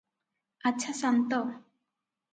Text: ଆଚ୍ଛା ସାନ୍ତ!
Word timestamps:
ଆଚ୍ଛା 0.69 0.95
ସାନ୍ତ! 1.01 1.43